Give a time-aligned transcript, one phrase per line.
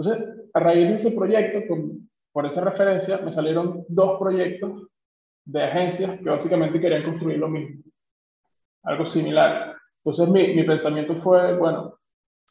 [0.00, 4.86] Entonces, a raíz de ese proyecto, con, por esa referencia, me salieron dos proyectos
[5.44, 7.82] de agencias que básicamente querían construir lo mismo,
[8.82, 9.76] algo similar.
[10.02, 11.98] Entonces, mi, mi pensamiento fue, bueno,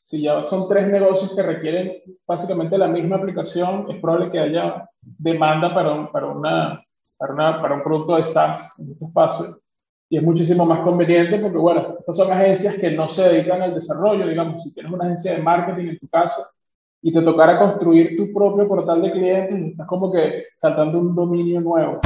[0.03, 4.87] si ya son tres negocios que requieren básicamente la misma aplicación, es probable que haya
[5.01, 6.83] demanda para un, para una,
[7.17, 9.59] para, una, para un producto de SaaS en este espacio.
[10.07, 13.73] Y es muchísimo más conveniente porque, bueno, estas son agencias que no se dedican al
[13.73, 16.45] desarrollo, digamos, si tienes una agencia de marketing en tu caso
[17.01, 21.61] y te tocara construir tu propio portal de clientes, estás como que saltando un dominio
[21.61, 21.99] nuevo.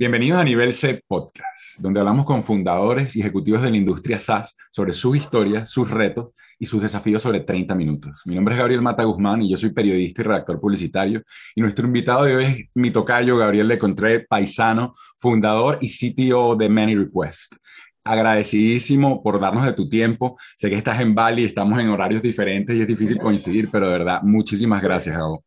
[0.00, 4.56] Bienvenidos a Nivel C Podcast, donde hablamos con fundadores y ejecutivos de la industria SaaS
[4.70, 8.22] sobre sus historias, sus retos y sus desafíos sobre 30 minutos.
[8.24, 11.20] Mi nombre es Gabriel Mata Guzmán y yo soy periodista y redactor publicitario.
[11.54, 16.70] Y nuestro invitado de hoy es mi tocayo Gabriel Lecontré, paisano, fundador y CTO de
[16.70, 17.56] Many Request.
[18.02, 20.38] Agradecidísimo por darnos de tu tiempo.
[20.56, 23.98] Sé que estás en Bali, estamos en horarios diferentes y es difícil coincidir, pero de
[23.98, 25.44] verdad, muchísimas gracias, Gabo.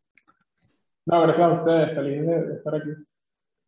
[1.07, 1.95] No, gracias a ustedes.
[1.95, 2.91] Feliz de estar aquí.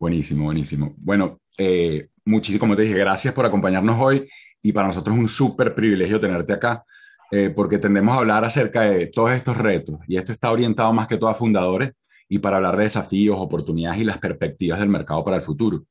[0.05, 0.93] Buenísimo, buenísimo.
[0.97, 4.29] Bueno, eh, muchísimo, como te dije, gracias por acompañarnos hoy
[4.61, 6.85] y para nosotros es un súper privilegio tenerte acá
[7.31, 11.07] eh, porque tendemos a hablar acerca de todos estos retos y esto está orientado más
[11.07, 11.93] que todo a fundadores
[12.29, 15.85] y para hablar de desafíos, oportunidades y las perspectivas del mercado para el futuro.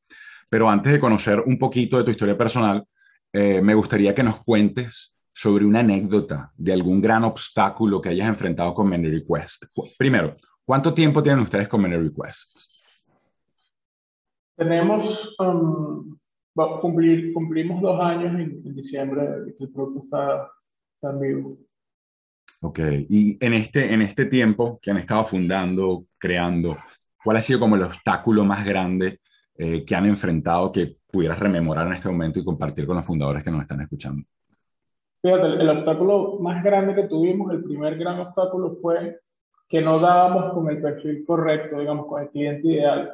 [0.48, 2.84] Pero antes de conocer un poquito de tu historia personal,
[3.32, 8.28] eh, me gustaría que nos cuentes sobre una anécdota de algún gran obstáculo que hayas
[8.28, 9.24] enfrentado con Many.
[9.98, 12.12] Primero, ¿cuánto tiempo tienen ustedes con Many?
[14.56, 16.16] Tenemos, um,
[16.80, 20.50] cumplir, cumplimos dos años en, diciembre de que el producto está,
[20.94, 21.58] está vivo.
[22.60, 26.70] Ok, y en este, en este tiempo que han estado fundando, creando,
[27.22, 29.20] ¿cuál ha sido como el obstáculo más grande
[29.56, 33.42] eh, que han enfrentado que pudieras rememorar en este momento y compartir con los fundadores
[33.42, 34.24] que nos están escuchando?
[35.20, 39.18] Fíjate, el, el obstáculo más grande que tuvimos, el primer gran obstáculo fue
[39.68, 43.12] que no dábamos con el perfil correcto, digamos, con el cliente ideal.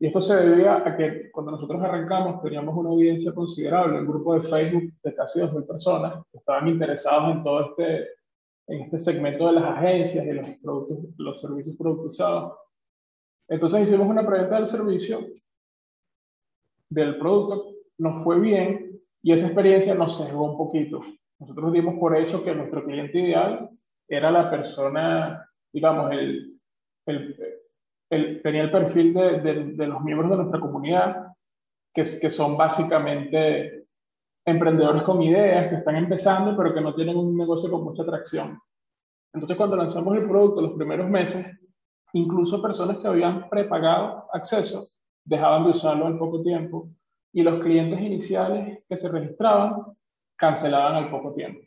[0.00, 4.34] Y esto se debía a que cuando nosotros arrancamos teníamos una audiencia considerable, un grupo
[4.34, 8.08] de Facebook de casi 2.000 personas que estaban interesados en todo este,
[8.68, 12.52] en este segmento de las agencias y los, productos, los servicios productizados.
[13.48, 15.20] Entonces hicimos una preventa del servicio,
[16.90, 21.02] del producto, nos fue bien y esa experiencia nos sesgó un poquito.
[21.40, 23.68] Nosotros dimos por hecho que nuestro cliente ideal
[24.06, 26.56] era la persona, digamos, el,
[27.06, 27.36] el
[28.08, 29.40] tenía el perfil de,
[29.74, 31.28] de, los miembros de nuestra comunidad,
[31.92, 33.86] que, que son básicamente
[34.44, 38.58] emprendedores con ideas, que están empezando, pero que no tienen un negocio con mucha atracción.
[39.32, 41.46] Entonces, cuando lanzamos el producto los primeros meses,
[42.14, 44.86] incluso personas que habían prepagado acceso
[45.24, 46.88] dejaban de usarlo al poco tiempo
[47.32, 49.82] y los clientes iniciales que se registraban
[50.36, 51.60] cancelaban al poco tiempo.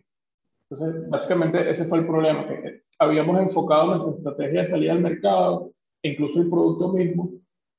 [0.69, 5.72] Entonces, básicamente ese fue el problema, que habíamos enfocado nuestra estrategia de salida al mercado
[6.03, 7.31] incluso el producto mismo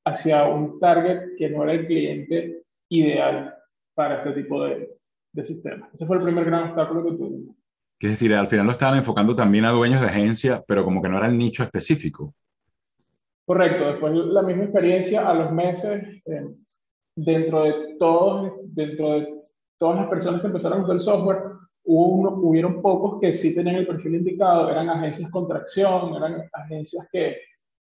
[0.05, 3.55] hacia un target que no era el cliente ideal
[3.95, 4.89] para este tipo de,
[5.33, 5.93] de sistemas.
[5.95, 7.57] Ese fue el primer gran obstáculo que tuvimos.
[8.01, 11.09] Es decir, al final lo estaban enfocando también a dueños de agencia, pero como que
[11.09, 12.35] no era el nicho específico.
[13.45, 16.47] Correcto, después la misma experiencia a los meses, eh,
[17.15, 19.43] dentro de todos, dentro de
[19.79, 21.39] todas las personas que empezaron a usar el software,
[21.85, 26.49] hubo uno, hubieron pocos que sí tenían el perfil indicado, eran agencias con tracción, eran
[26.53, 27.37] agencias que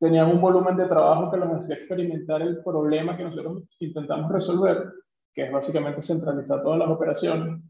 [0.02, 4.94] tenían un volumen de trabajo que los hacía experimentar el problema que nosotros intentamos resolver,
[5.32, 7.62] que es básicamente centralizar todas las operaciones.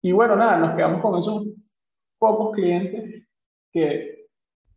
[0.00, 1.48] Y bueno, nada, nos quedamos con esos
[2.18, 3.26] pocos clientes
[3.70, 4.24] que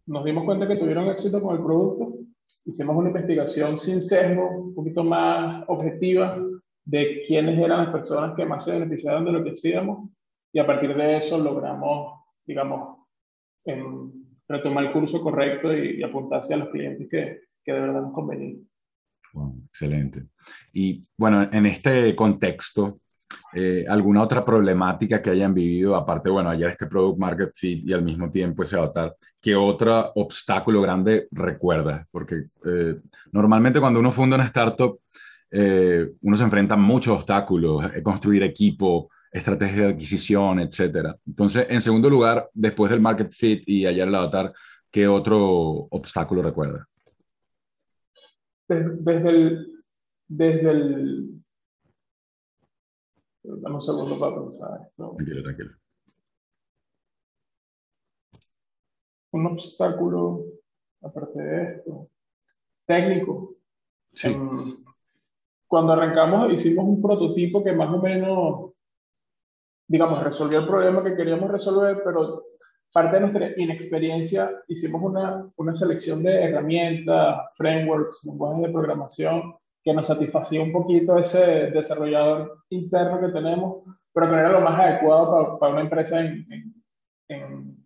[0.08, 2.18] nos dimos cuenta que tuvieron éxito con el producto.
[2.66, 6.38] Hicimos una investigación sin sesgo, un poquito más objetiva,
[6.84, 10.10] de quiénes eran las personas que más se beneficiaron de lo que hacíamos.
[10.52, 12.98] Y a partir de eso logramos, digamos,
[13.64, 14.17] en
[14.48, 18.68] retomar el curso correcto y, apuntarse a los clientes que, que de verdad nos convenían.
[19.68, 20.26] excelente.
[20.74, 23.00] Y bueno, en este contexto,
[23.54, 25.96] eh, ¿alguna otra problemática que hayan vivido?
[25.96, 30.12] Aparte, bueno, ayer este Product Market Fit y al mismo tiempo ese avatar, ¿qué otro
[30.16, 32.06] obstáculo grande recuerda?
[32.12, 32.96] Porque eh,
[33.32, 35.00] normalmente cuando uno funda una startup,
[35.52, 41.18] eh, uno se enfrenta a muchos obstáculos, construir equipo, estrategia de adquisición, etcétera.
[41.26, 44.54] Entonces, en segundo lugar, después del market fit y ayer el avatar,
[44.92, 45.40] ¿qué otro
[45.90, 46.88] obstáculo recuerda?
[48.68, 49.84] Desde, el,
[50.28, 51.44] desde el...
[53.44, 55.14] Dame un segundo para pensar esto.
[55.16, 55.72] Tranquilo, tranquilo.
[59.32, 60.44] Un obstáculo,
[61.02, 62.10] aparte de esto,
[62.86, 63.56] técnico.
[64.14, 64.36] Sí.
[65.68, 68.72] cuando arrancamos hicimos un prototipo que más o menos,
[69.88, 72.44] digamos, resolvió el problema que queríamos resolver, pero
[72.92, 79.94] parte de nuestra inexperiencia hicimos una, una selección de herramientas, frameworks, lenguajes de programación que
[79.94, 84.80] nos satisfacía un poquito ese desarrollador interno que tenemos, pero que no era lo más
[84.80, 86.46] adecuado para, para una empresa en,
[87.30, 87.86] en,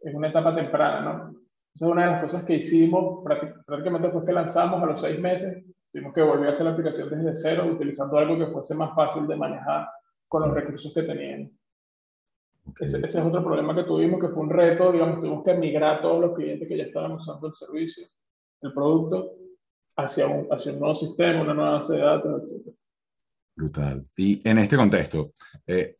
[0.00, 1.30] en, una etapa temprana, ¿no?
[1.74, 5.18] Esa es una de las cosas que hicimos prácticamente después que lanzamos a los seis
[5.18, 8.94] meses, tuvimos que volver a hacer la aplicación desde cero, utilizando algo que fuese más
[8.94, 9.88] fácil de manejar
[10.28, 11.52] con los recursos que teníamos.
[12.80, 15.98] Ese, ese, es otro problema que tuvimos, que fue un reto, digamos, tuvimos que migrar
[15.98, 18.06] a todos los clientes que ya estaban usando el servicio,
[18.62, 19.34] el producto,
[19.96, 22.74] hacia un, hacia un nuevo sistema, una nueva base de datos, etc.
[23.54, 24.04] Brutal.
[24.16, 25.32] Y en este contexto,
[25.66, 25.96] eh,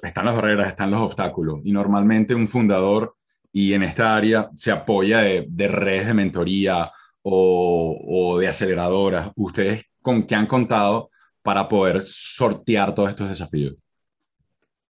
[0.00, 3.16] están las barreras, están los obstáculos, y normalmente un fundador
[3.52, 6.90] y en esta área se apoya de, de redes de mentoría
[7.22, 9.30] o, o, de aceleradoras.
[9.36, 11.10] ¿Ustedes con qué han contado
[11.42, 13.76] para poder sortear todos estos desafíos?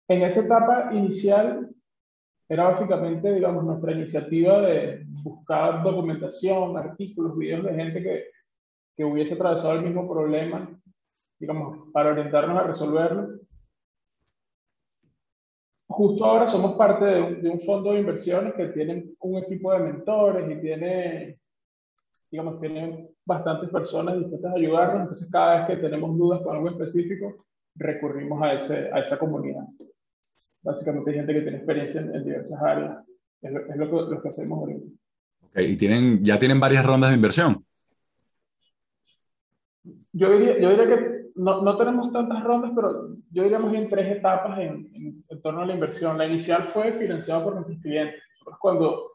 [0.08, 1.68] En esa etapa inicial
[2.48, 8.24] era básicamente, digamos, nuestra iniciativa de buscar documentación, artículos, videos de gente que,
[8.96, 10.70] que hubiese atravesado el mismo problema,
[11.38, 13.38] digamos, para orientarnos a resolverlo.
[15.88, 19.72] Justo ahora somos parte de un, de un fondo de inversiones que tienen un equipo
[19.72, 21.38] de mentores y tiene,
[22.30, 25.02] digamos, tienen bastantes personas dispuestas a ayudarnos.
[25.02, 29.64] Entonces, cada vez que tenemos dudas con algo específico, recurrimos a, ese, a esa comunidad.
[30.62, 33.04] Básicamente hay gente que tiene experiencia en, en diversas áreas.
[33.40, 34.86] Es, lo, es lo, que, lo, que, hacemos ahorita.
[35.50, 35.72] Okay.
[35.72, 37.64] ¿Y tienen, ya tienen varias rondas de inversión?
[40.12, 43.88] Yo diría, yo diría que no, no, tenemos tantas rondas, pero yo diría más bien
[43.88, 46.18] tres etapas en, en, en, torno a la inversión.
[46.18, 48.20] La inicial fue financiada por nuestros clientes.
[48.40, 49.12] Nosotros cuando,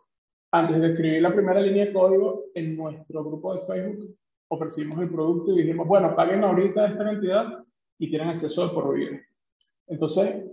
[0.53, 4.15] antes de escribir la primera línea de código en nuestro grupo de Facebook,
[4.49, 7.63] ofrecimos el producto y dijimos, bueno, paguen ahorita esta cantidad
[7.97, 9.19] y tienen acceso al por vida.
[9.87, 10.45] Entonces,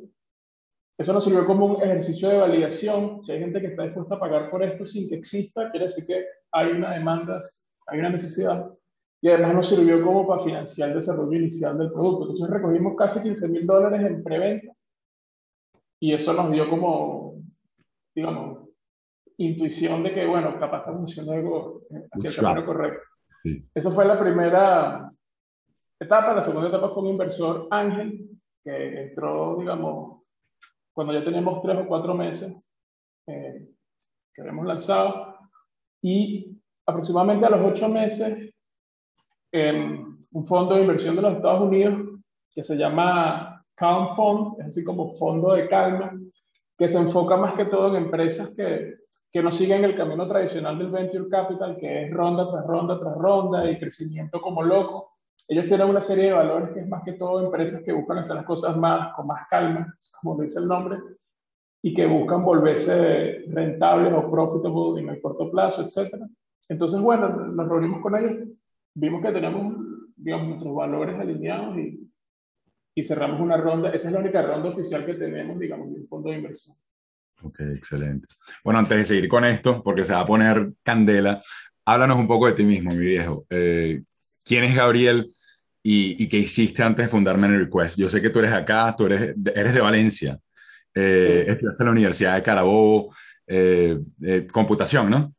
[0.97, 3.23] eso nos sirvió como un ejercicio de validación.
[3.27, 6.07] Si hay gente que está dispuesta a pagar por esto sin que exista, quiere decir
[6.07, 7.39] que hay una demanda,
[7.87, 8.73] hay una necesidad.
[9.21, 12.23] Y además nos sirvió como para financiar el desarrollo inicial del producto.
[12.23, 14.73] Entonces recogimos casi 15 mil dólares en preventa
[15.99, 17.35] y eso nos dio como,
[18.15, 18.70] digamos,
[19.41, 21.83] intuición de que, bueno, capaz estamos haciendo algo
[22.13, 23.01] hacia el camino correcto.
[23.43, 23.65] Sí.
[23.75, 25.09] Esa fue la primera
[25.99, 26.35] etapa.
[26.35, 28.29] La segunda etapa fue un inversor ángel
[28.63, 30.23] que entró, digamos,
[30.93, 32.63] cuando ya tenemos tres o cuatro meses
[33.27, 33.67] eh,
[34.35, 35.39] que habíamos lanzado
[36.03, 38.53] y aproximadamente a los ocho meses
[39.53, 42.21] eh, un fondo de inversión de los Estados Unidos
[42.53, 46.13] que se llama Calm Fund, es así como fondo de calma,
[46.77, 49.01] que se enfoca más que todo en empresas que,
[49.33, 53.15] que no siguen el camino tradicional del venture capital, que es ronda tras ronda tras
[53.17, 55.11] ronda y crecimiento como loco,
[55.51, 58.37] ellos tienen una serie de valores que es más que todo empresas que buscan hacer
[58.37, 60.99] las cosas más, con más calma, como dice el nombre,
[61.83, 66.23] y que buscan volverse rentables o profitable en el corto plazo, etc.
[66.69, 68.49] Entonces, bueno, nos reunimos con ellos,
[68.95, 69.75] vimos que tenemos,
[70.17, 72.13] digamos, nuestros valores alineados y,
[72.95, 73.91] y cerramos una ronda.
[73.91, 76.77] Esa es la única ronda oficial que tenemos, digamos, de un fondo de inversión.
[77.43, 78.27] Ok, excelente.
[78.63, 81.43] Bueno, antes de seguir con esto, porque se va a poner candela,
[81.85, 83.47] háblanos un poco de ti mismo, mi viejo.
[83.51, 84.03] Eh,
[84.45, 85.33] ¿Quién es Gabriel?
[85.83, 87.99] y, y qué hiciste antes de fundar Many Request.
[87.99, 90.39] Yo sé que tú eres acá, tú eres, eres de Valencia,
[90.95, 91.51] eh, sí.
[91.51, 93.15] estudiaste en la Universidad de Carabobo,
[93.47, 95.33] eh, eh, computación, ¿no?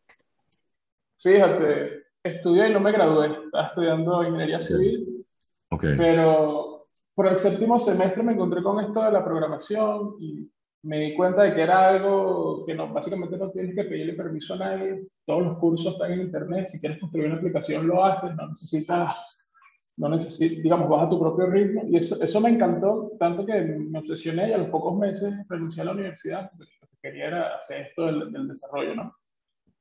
[1.20, 5.26] Fíjate, estudié y no me gradué, estaba estudiando ingeniería civil,
[5.70, 5.96] okay.
[5.96, 10.50] pero por el séptimo semestre me encontré con esto de la programación y
[10.84, 14.56] me di cuenta de que era algo que no, básicamente no tienes que pedirle permiso
[14.56, 18.36] a nadie, todos los cursos están en internet, si quieres construir una aplicación lo haces,
[18.36, 19.38] no necesitas
[19.98, 21.84] no necesitas, digamos, vas a tu propio ritmo.
[21.88, 25.82] Y eso, eso me encantó, tanto que me obsesioné y a los pocos meses renuncié
[25.82, 29.16] a la universidad, porque lo que quería era hacer esto del, del desarrollo, ¿no?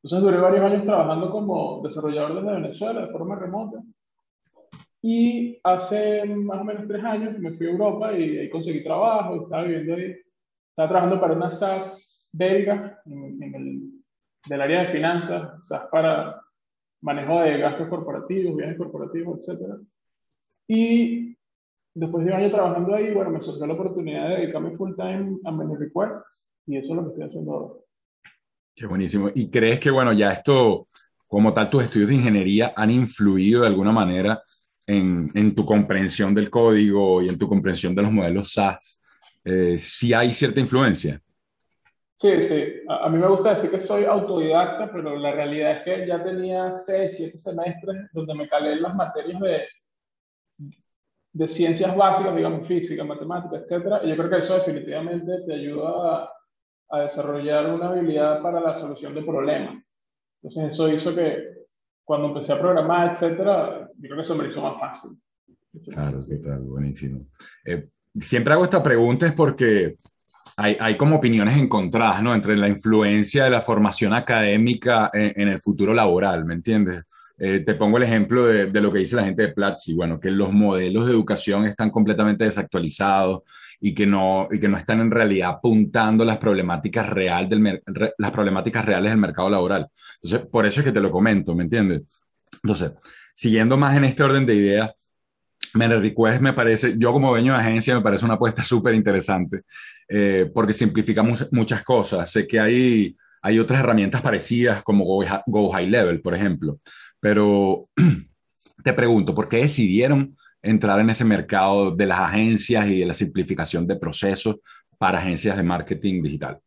[0.02, 3.83] Entonces duré varios años trabajando como desarrollador desde Venezuela, de forma remota.
[5.02, 9.42] Y hace más o menos tres años me fui a Europa y ahí conseguí trabajo,
[9.42, 10.16] estaba viviendo ahí.
[10.70, 13.90] Estaba trabajando para una SaaS belga en, en el,
[14.46, 16.40] del área de finanzas, SaaS para
[17.02, 19.76] manejo de gastos corporativos, bienes corporativos, etcétera.
[20.68, 21.36] Y
[21.94, 25.38] después de un año trabajando ahí, bueno, me surgió la oportunidad de dedicarme full time
[25.44, 27.74] a Many Requests y eso es lo que estoy haciendo ahora.
[28.74, 29.28] Qué buenísimo.
[29.34, 30.86] ¿Y crees que, bueno, ya esto,
[31.26, 34.42] como tal, tus estudios de ingeniería han influido de alguna manera
[34.86, 39.00] en, en tu comprensión del código y en tu comprensión de los modelos SaaS?
[39.44, 41.20] Eh, ¿Sí hay cierta influencia?
[42.16, 42.64] Sí, sí.
[42.88, 46.23] A, a, mí me gusta decir que soy autodidacta, pero la realidad es que ya
[46.23, 49.62] tenía seis, siete semestres donde me calé en las materias de
[51.32, 56.25] de ciencias básicas, digamos, física, matemática, etcétera, y yo creo que eso definitivamente te ayuda
[56.25, 56.32] a,
[56.90, 59.82] a desarrollar una habilidad para la solución de problemas.
[60.42, 61.61] Entonces eso hizo que
[62.04, 65.20] cuando empecé a programar, etcétera, yo creo que eso me hizo más fácil.
[65.85, 67.26] Claro, tal, buenísimo.
[67.64, 69.96] Eh, siempre hago esta pregunta es porque
[70.56, 72.34] hay, hay, como opiniones encontradas, ¿no?
[72.34, 77.04] Entre la influencia de la formación académica en, el futuro laboral, ¿me entiendes?
[77.38, 80.20] Eh, te pongo el ejemplo de, de, lo que dice la gente de Platzi, bueno,
[80.20, 83.42] que los modelos de educación están completamente desactualizados
[83.80, 87.82] y que no, y que no están en realidad apuntando las problemáticas, real del,
[88.18, 89.88] las problemáticas reales del mercado laboral.
[90.22, 92.02] Entonces, por eso es que te lo comento, ¿me entiendes?
[92.62, 92.92] Entonces,
[93.32, 94.90] siguiendo más en este orden de ideas,
[95.74, 99.62] Mener Request me parece, yo como dueño de agencia me parece una apuesta súper interesante
[100.08, 102.30] eh, porque simplifica mu muchas cosas.
[102.30, 106.78] Sé que hay, hay otras herramientas parecidas como Go, High Level, por ejemplo,
[107.20, 107.88] pero
[108.84, 113.14] te pregunto, ¿por qué decidieron entrar en ese mercado de las agencias y de la
[113.14, 114.56] simplificación de procesos
[114.98, 116.58] para agencias de marketing digital?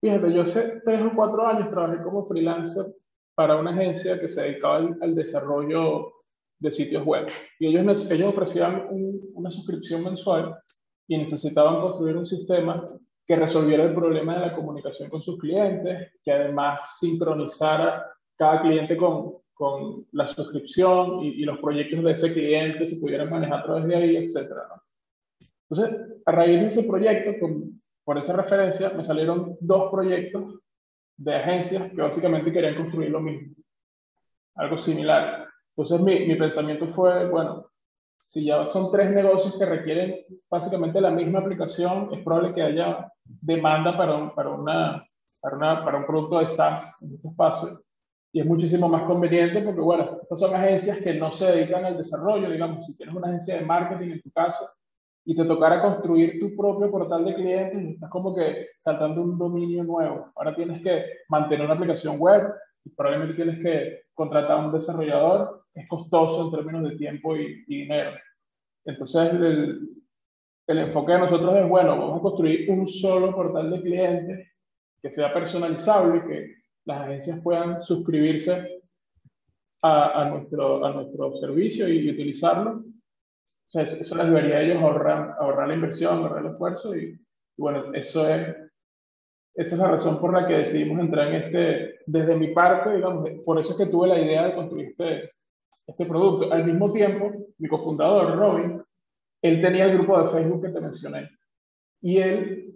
[0.00, 2.84] Fíjate, yo hace tres o cuatro años trabajé como freelancer
[3.34, 6.12] para una agencia que se dedicaba al, desarrollo
[6.62, 7.26] de sitios web.
[7.58, 8.86] Y ellos, ellos ofrecían
[9.34, 10.56] una suscripción mensual
[11.08, 12.84] y necesitaban construir un sistema
[13.26, 18.96] que resolviera el problema de la comunicación con sus clientes, que además sincronizara cada cliente
[18.96, 23.86] con, con la suscripción y, los proyectos de ese cliente se pudieran manejar a través
[23.86, 24.52] de ahí, etc.
[25.68, 30.60] Entonces, a raíz de ese proyecto, con, por esa referencia, me salieron dos proyectos
[31.16, 33.54] de agencias que básicamente querían construir lo mismo,
[34.54, 35.51] algo similar.
[35.76, 37.66] Entonces, mi, mi pensamiento fue, bueno,
[38.28, 43.12] si ya son tres negocios que requieren básicamente la misma aplicación, es probable que haya
[43.24, 45.06] demanda para un, para una,
[45.40, 47.82] para, una, para un producto de SaaS en este espacio
[48.32, 51.98] y es muchísimo más conveniente porque, bueno, estas son agencias que no se dedican al
[51.98, 54.70] desarrollo, digamos, si tienes una agencia de marketing en tu caso
[55.24, 59.84] y te tocara construir tu propio portal de clientes, estás como que saltando un dominio
[59.84, 60.32] nuevo.
[60.34, 62.54] Ahora tienes que mantener una aplicación web
[62.90, 67.82] probablemente tienes que contratar a un desarrollador, es costoso en términos de tiempo y, y
[67.82, 68.12] dinero.
[68.84, 70.02] Entonces, el,
[70.66, 74.48] el enfoque de nosotros es, bueno, vamos a construir un solo portal de clientes
[75.02, 78.82] que sea personalizable, que las agencias puedan suscribirse
[79.82, 82.72] a, a nuestro, a nuestro servicio y, utilizarlo.
[82.80, 87.18] O sea, eso, les debería a ellos ahorrar, ahorrar la inversión, ahorrar el esfuerzo y,
[87.56, 88.56] bueno, eso es,
[89.54, 93.28] esa es la razón por la que decidimos entrar en este, desde mi parte, digamos,
[93.44, 95.30] por eso es que tuve la idea de construir este,
[95.86, 96.52] este producto.
[96.52, 98.82] Al mismo tiempo, mi cofundador, Robin,
[99.42, 101.30] él tenía el grupo de Facebook que te mencioné
[102.00, 102.74] y él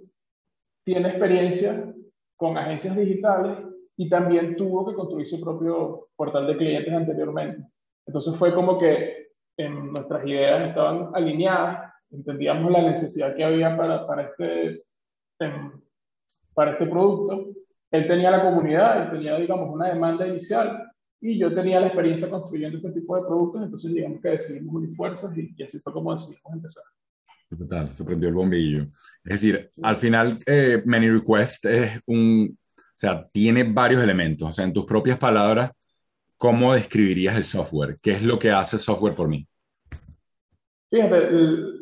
[0.85, 1.93] tiene experiencia
[2.37, 3.59] con agencias digitales
[3.97, 7.67] y también tuvo que construir su propio portal de clientes anteriormente.
[8.07, 14.07] Entonces fue como que en nuestras ideas estaban alineadas, entendíamos la necesidad que había para,
[14.07, 14.85] para, este,
[16.57, 17.51] para este producto.
[17.91, 22.31] Él tenía la comunidad, él tenía, digamos, una demanda inicial y yo tenía la experiencia
[22.31, 26.15] construyendo este tipo de productos, entonces digamos que decidimos unir fuerzas y, así fue como
[26.15, 26.83] decidimos empezar.
[27.57, 28.87] Total, se prendió el bombillo.
[29.25, 34.49] Es decir, al final, eh, Many Request es un, o sea, tiene varios elementos.
[34.49, 35.71] O sea, en tus propias palabras,
[36.39, 37.97] ¿cómo describirías el software?
[38.03, 39.47] ¿Qué es lo que hace el software por mí?
[40.91, 41.31] Fíjate,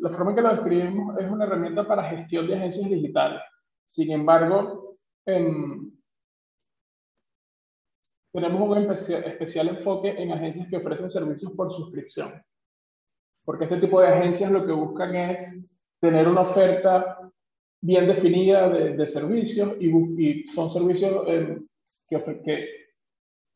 [0.01, 3.39] la forma en que lo describimos es una herramienta para gestión de agencias digitales.
[3.85, 5.93] Sin embargo, tenemos
[8.33, 12.33] un especial enfoque en agencias que ofrecen servicios por suscripción.
[13.43, 17.19] Porque este tipo de agencias lo que buscan es tener una oferta
[17.81, 21.59] bien definida de, servicios y, son servicios eh,
[22.09, 22.69] que, que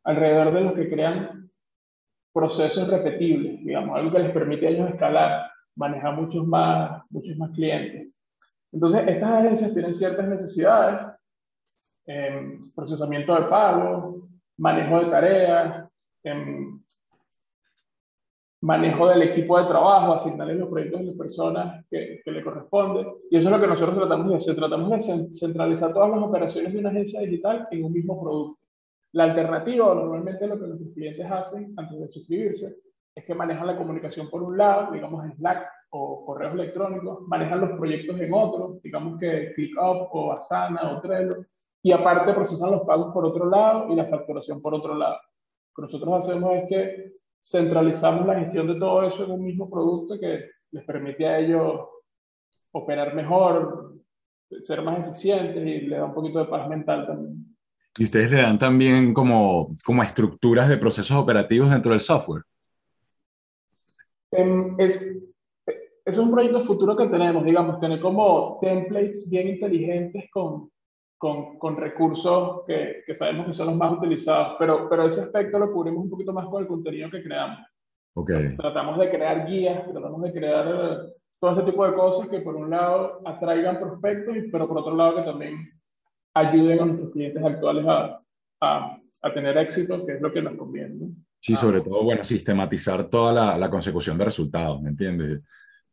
[0.04, 1.52] alrededor de los que crean
[2.32, 7.50] procesos repetibles, digamos, algo que les permite a ellos escalar, manejar muchos más, muchos más
[7.52, 8.14] clientes.
[8.72, 11.16] Entonces, estas agencias tienen ciertas necesidades,
[12.06, 15.90] eh, procesamiento de pago, manejo de tareas,
[16.24, 16.68] eh,
[18.62, 23.08] manejo del equipo de trabajo, asignarle los proyectos a las personas que, le corresponde.
[23.30, 24.56] Y eso es lo que nosotros tratamos de hacer.
[24.56, 28.60] Tratamos de centralizar todas las operaciones de una agencia digital en un mismo producto.
[29.14, 32.76] La alternativa, normalmente lo que nuestros clientes hacen antes de suscribirse,
[33.20, 37.72] es que manejan la comunicación por un lado, digamos Slack o correos electrónicos, manejan los
[37.78, 41.46] proyectos en otro, digamos que ClickUp o Asana o Trello,
[41.84, 45.16] y aparte procesan los pagos por otro lado y la facturación por otro lado.
[45.16, 47.12] Lo que nosotros hacemos es que
[47.42, 51.88] centralizamos la gestión de todo eso en un mismo producto que les permite a ellos
[52.72, 53.96] operar mejor,
[54.62, 57.56] ser más eficientes y le da un poquito de paz mental también.
[57.98, 62.44] ¿Y ustedes le dan también como, como estructuras de procesos operativos dentro del software?
[64.32, 65.30] Es,
[66.06, 70.70] es un proyecto futuro que tenemos, digamos, tener como templates bien inteligentes con,
[71.18, 75.60] con, con recursos que, que, sabemos que son los más utilizados, pero, pero ese aspecto
[75.60, 77.60] lo cubrimos un poquito más con el contenido que creamos.
[78.16, 78.56] Okay.
[78.58, 82.56] Tratamos de crear guías, tratamos de crear eh, todo ese tipo de cosas que por
[82.56, 85.70] un lado atraigan prospectos, pero por otro lado que también
[86.34, 88.22] ayuden a nuestros clientes actuales a,
[88.62, 91.12] a, a tener éxito, que es lo que nos conviene.
[91.42, 95.40] Sí, sobre todo, bueno, sistematizar toda la, la consecución de resultados, ¿me entiendes?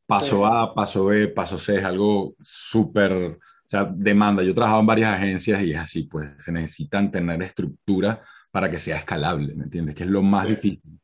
[0.05, 4.43] Paso A, paso B, paso C es algo súper, o sea, demanda.
[4.43, 8.71] Yo he trabajado en varias agencias y es así, pues se necesitan tener estructura para
[8.71, 9.95] que sea escalable, ¿me entiendes?
[9.95, 10.99] Que es lo más difícil.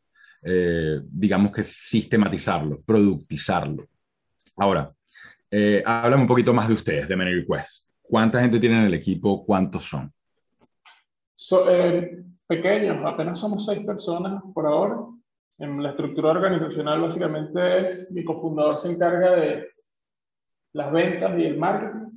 [0.44, 3.86] Eh, digamos que sistematizarlo, productizarlo.
[4.56, 4.92] Ahora,
[5.50, 7.90] eh, háblame un poquito más de ustedes, de Many Request.
[8.02, 9.44] ¿Cuánta gente tienen en el equipo?
[9.44, 10.12] ¿Cuántos son?
[11.34, 12.24] So, eh,
[12.56, 14.98] pequeños, apenas somos seis personas por ahora.
[15.58, 19.68] En la estructura organizacional básicamente es, mi cofundador se encarga de
[20.74, 22.10] las ventas y el marketing.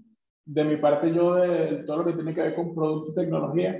[0.46, 3.80] De mi parte yo de todo lo que tiene que ver con producto y tecnología.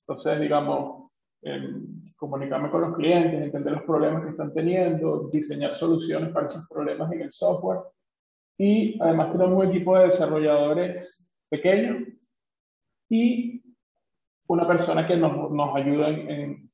[0.00, 1.10] Entonces, digamos,
[1.42, 1.70] eh,
[2.16, 7.12] comunicarme con los clientes, entender los problemas que están teniendo, diseñar soluciones para esos problemas
[7.12, 7.80] en el software.
[8.58, 12.08] Y además tenemos un equipo de desarrolladores pequeños
[13.08, 13.61] y
[14.48, 16.70] una persona que nos, nos ayuda en,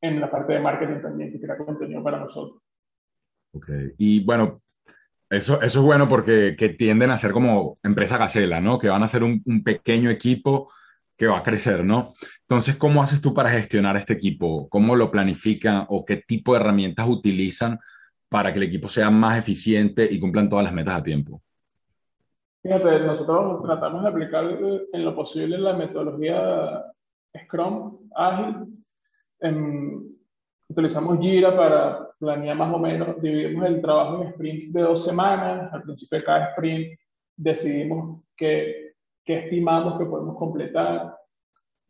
[0.00, 2.62] en, la parte de marketing también, que crea contenido para nosotros.
[3.52, 3.68] Ok,
[3.98, 4.62] y bueno,
[5.28, 8.78] eso, eso es bueno porque que tienden a ser como empresa gacela, ¿no?
[8.78, 10.72] Que van a ser un, un, pequeño equipo
[11.16, 12.12] que va a crecer, ¿no?
[12.42, 14.68] Entonces, ¿cómo haces tú para gestionar este equipo?
[14.68, 17.78] ¿Cómo lo planifican o qué tipo de herramientas utilizan
[18.28, 21.42] para que el equipo sea más eficiente y cumplan todas las metas a tiempo?
[22.62, 24.44] Fíjate, nosotros tratamos de aplicar
[24.92, 26.84] en lo posible la metodología
[27.44, 28.84] Scrum ágil.
[29.40, 30.14] En,
[30.68, 35.72] utilizamos Jira para planear más o menos, dividimos el trabajo en sprints de dos semanas.
[35.72, 36.98] Al principio de cada sprint
[37.34, 38.92] decidimos qué,
[39.24, 41.16] qué estimamos que podemos completar.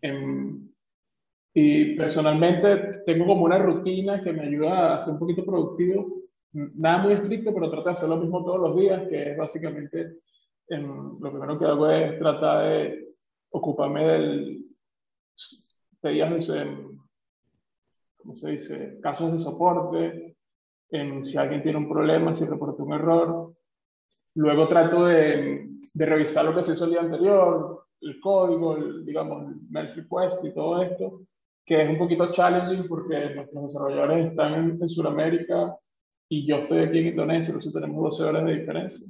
[0.03, 0.73] En,
[1.53, 6.07] y personalmente tengo como una rutina que me ayuda a ser un poquito productivo.
[6.53, 10.21] Nada muy estricto, pero trato de hacer lo mismo todos los días, que es básicamente
[10.79, 13.15] lo primero que hago es tratar de
[13.51, 14.65] ocuparme del,
[16.03, 16.87] de
[18.17, 18.99] ¿cómo se dice?
[19.03, 20.37] Casos de soporte,
[20.91, 23.55] en si alguien tiene un problema, si reportó un error.
[24.35, 29.05] Luego trato de, de, revisar lo que se hizo el día anterior, el código, el,
[29.05, 31.23] digamos, el merge request y todo esto,
[31.67, 35.77] que es un poquito challenging porque nuestros desarrolladores están en, en Sudamérica
[36.29, 39.07] y yo estoy aquí en Indonesia, entonces tenemos 12 horas de diferencia.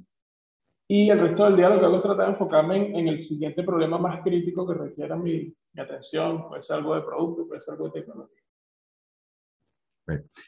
[0.92, 4.66] Y el resto del hago es tratar de enfocarme en, el siguiente problema más crítico
[4.66, 6.48] que requiera mi, mi, atención.
[6.48, 8.42] Puede ser algo de producto, puede ser algo de tecnología.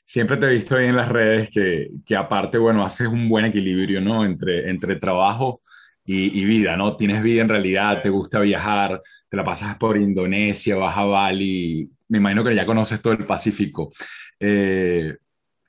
[0.05, 3.45] Siempre te he visto ahí en las redes que, que aparte, bueno, haces un buen
[3.45, 4.25] equilibrio, ¿no?
[4.25, 5.61] Entre, entre trabajo
[6.05, 6.97] y, y, vida, ¿no?
[6.97, 11.89] Tienes vida en realidad, te gusta viajar, te la pasas por Indonesia, vas a Bali,
[12.09, 13.93] me imagino que ya conoces todo el Pacífico.
[14.41, 15.17] Eh,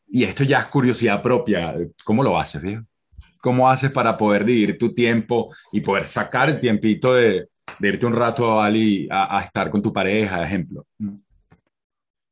[0.07, 1.75] y esto ya es curiosidad propia.
[2.03, 2.83] ¿Cómo lo haces, viejo?
[3.43, 8.05] ¿Cómo haces para poder dividir tu tiempo y poder sacar el tiempito de, de irte
[8.05, 10.85] un rato a Bali a, a, estar con tu pareja, ejemplo?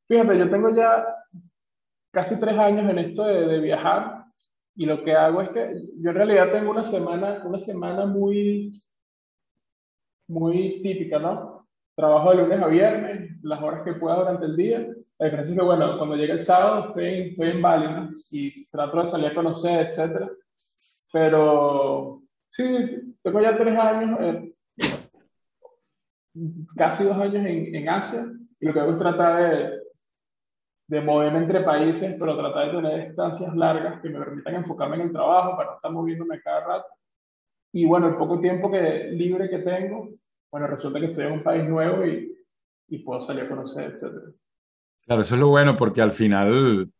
[0.07, 1.05] Fíjate, yo tengo ya
[2.11, 4.23] casi tres años en esto de, de, viajar
[4.73, 8.81] y lo que hago es que yo en realidad tengo una semana, una semana muy,
[10.29, 11.67] muy típica, ¿no?
[11.93, 14.79] Trabajo de lunes a viernes, las horas que pueda durante el día.
[15.19, 18.07] La diferencia es que, bueno, cuando llega el sábado estoy, estoy en Bali ¿no?
[18.31, 20.29] y trato de salir a conocer, etcétera
[21.11, 24.53] pero sí, tengo ya tres años, eh,
[26.75, 28.25] casi dos años en, en, Asia,
[28.59, 29.81] y lo que hago es tratar de,
[30.87, 35.01] de moverme entre países, pero tratar de tener distancias largas que me permitan enfocarme en
[35.03, 36.87] el trabajo para no estar moviéndome cada rato.
[37.73, 40.09] Y bueno, el poco tiempo que, libre que tengo,
[40.51, 42.37] bueno, resulta que estoy en un país nuevo y,
[42.89, 44.33] y puedo salir a conocer, etc.
[45.05, 46.91] Claro, eso es lo bueno porque al final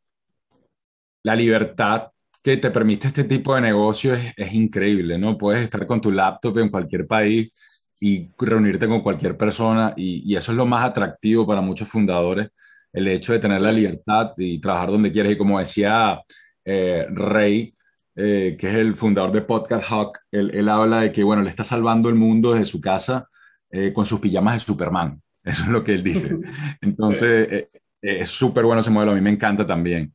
[1.23, 2.10] la libertad
[2.43, 5.37] que te permite este tipo de negocio es, es, increíble, ¿no?
[5.37, 7.53] Puedes estar con tu laptop en cualquier país
[7.99, 12.49] y reunirte con cualquier persona y, y, eso es lo más atractivo para muchos fundadores,
[12.93, 15.33] el hecho de tener la libertad y trabajar donde quieres.
[15.33, 16.21] Y como decía
[16.65, 17.75] eh, Rey,
[18.15, 21.49] eh, que es el fundador de Podcast Hawk, él, él, habla de que, bueno, le
[21.49, 23.27] está salvando el mundo desde su casa
[23.69, 25.21] eh, con sus pijamas de Superman.
[25.43, 26.29] Eso es lo que él dice.
[26.81, 27.55] Entonces, sí.
[27.55, 27.69] Eh,
[28.01, 30.13] es súper bueno ese modelo, a mí me encanta también.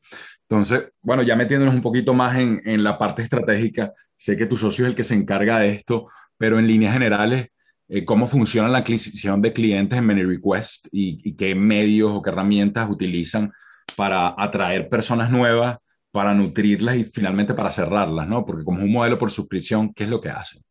[0.49, 4.55] Entonces, bueno, ya metiéndonos un poquito más en, en, la parte estratégica, sé que tu
[4.55, 6.07] socio es el que se encarga de esto,
[6.37, 7.49] pero en líneas generales,
[7.89, 12.29] eh, ¿cómo funciona la adquisición de clientes en ManyRequest y, y qué medios o qué
[12.29, 13.51] herramientas utilizan
[13.95, 15.77] para atraer personas nuevas
[16.17, 18.43] para nutrirlas y finalmente para cerrarlas, ¿no?
[18.43, 20.63] Porque como es un modelo por suscripción, ¿qué es lo que hacen?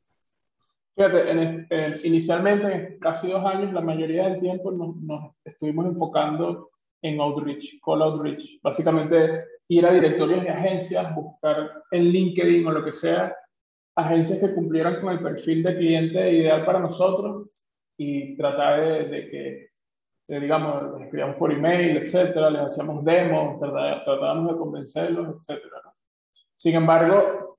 [0.97, 1.69] Fíjate,
[2.03, 8.03] inicialmente, casi dos años, la mayoría del tiempo nos, nos estuvimos enfocando en outreach, call
[8.03, 8.61] outreach.
[8.61, 13.37] Básicamente, ir a directorios de agencias, buscar en LinkedIn o lo que sea,
[13.97, 17.49] agencias que cumplieran con el perfil de cliente ideal para nosotros
[17.97, 24.59] y tratar de, que, digamos, les escribamos por email, etcétera, les hacíamos demos, tratábamos de
[24.59, 25.83] convencerlos, etcétera.
[26.55, 27.57] Sin embargo,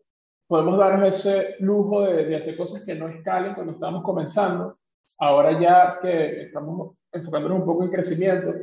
[0.48, 4.78] podemos darnos ese lujo de, de, hacer cosas que no escalen cuando estamos comenzando.
[5.20, 8.54] Ahora ya que estamos enfocándonos un poco en crecimiento,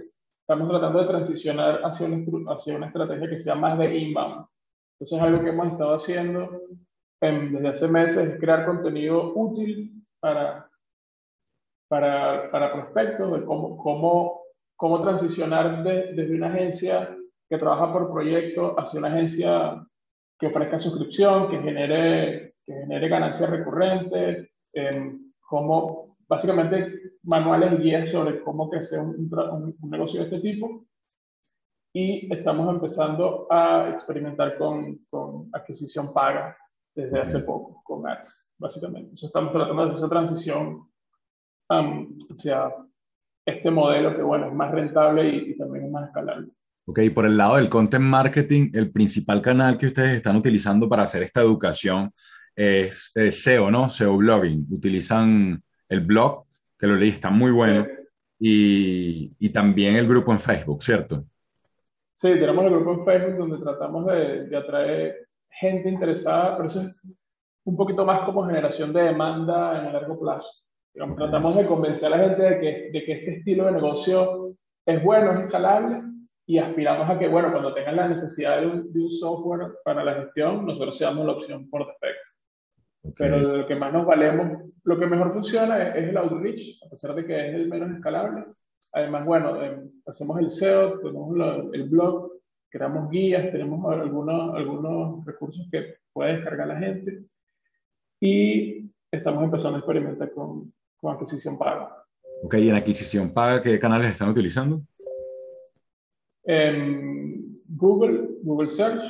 [0.47, 4.47] estamos tratando de transicionar hacia una, hacia una estrategia que sea más de inbound.
[5.01, 6.61] Entonces, algo que hemos estado haciendo
[7.21, 10.69] desde hace meses es crear contenido útil para,
[11.89, 14.43] para, para prospectos, de cómo, cómo,
[14.77, 17.17] cómo transicionar desde una agencia
[17.49, 19.83] que trabaja por proyecto hacia una agencia
[20.39, 24.51] que ofrezca suscripción, que genere, que genere ganancias recurrentes,
[25.41, 29.29] cómo básicamente manuales y guías sobre cómo crecer un,
[29.81, 30.87] un, negocio de este tipo.
[31.93, 36.57] Y estamos empezando a experimentar con, con adquisición paga
[36.95, 39.07] desde hace poco, con ads, básicamente.
[39.11, 40.89] Entonces estamos tratando de hacer esa transición
[41.71, 42.73] um, hacia
[43.47, 46.49] este modelo que, bueno, es más rentable y, y también es más escalable.
[46.87, 51.05] Ok, por el lado del content marketing, el principal canal que ustedes están utilizando para
[51.05, 52.13] hacer esta educación
[52.55, 53.89] es, SEO, ¿no?
[53.91, 54.67] SEO blogging.
[54.71, 55.63] Utilizan
[55.95, 56.45] el blog,
[56.79, 57.87] que lo leí, está muy bueno,
[58.39, 61.25] y, y, también el grupo en Facebook, ¿cierto?
[62.17, 66.81] Sí, tenemos el grupo en Facebook donde tratamos de, de atraer gente interesada, pero eso
[66.81, 67.01] es
[67.65, 70.49] un poquito más como generación de demanda en el largo plazo.
[70.93, 74.55] Digamos, tratamos de convencer a la gente de que, de que este estilo de negocio
[74.87, 76.03] es bueno, es escalable
[76.47, 80.05] y aspiramos a que, bueno, cuando tengan la necesidad de un, de un software para
[80.05, 82.24] la gestión, nosotros seamos la opción por defecto.
[83.17, 87.15] Pero lo que más nos valemos, lo que mejor funciona es, el outreach, a pesar
[87.15, 88.45] de que es el menos escalable.
[88.93, 91.37] Además, bueno, eh, hacemos el SEO, tenemos
[91.73, 92.33] el blog,
[92.71, 97.25] creamos guías, tenemos algunos, algunos recursos que puede descargar la gente
[98.21, 102.05] y estamos empezando a experimentar con, con adquisición paga.
[102.43, 104.83] Ok, ¿y en adquisición paga qué canales están utilizando?
[106.45, 109.03] En Google, Google Search,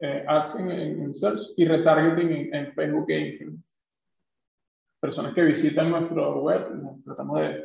[0.00, 3.62] eh, Ads en, Search y retargeting en, Facebook e Instagram.
[5.00, 6.66] Personas que visitan nuestro web,
[7.04, 7.64] tratamos de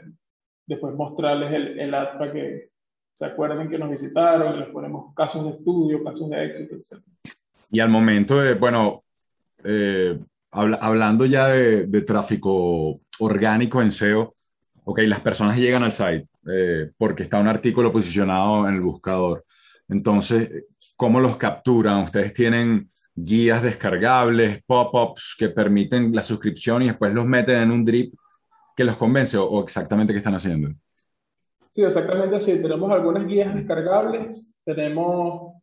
[0.67, 2.69] después mostrarles el, el ad para que
[3.13, 7.02] se acuerden que nos visitaron, les ponemos casos de estudio, casos de éxito, etc.
[7.71, 9.04] Y al momento de, bueno,
[9.63, 10.19] eh,
[10.52, 14.36] hablando ya de, tráfico orgánico en SEO,
[14.84, 19.45] ok, las personas llegan al site eh, porque está un artículo posicionado en el buscador.
[19.88, 20.65] Entonces,
[20.96, 22.04] ¿cómo los capturan?
[22.04, 27.86] Ustedes tienen guías descargables, pop-ups que permiten la suscripción y después los meten en un
[27.86, 28.14] drip
[28.76, 30.70] que los convence o exactamente qué están haciendo.
[31.72, 32.62] Sí, exactamente así.
[32.62, 35.54] Tenemos algunas guías descargables, tenemos